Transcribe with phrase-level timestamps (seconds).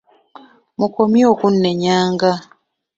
[0.77, 2.35] Mukomye okunenyagana.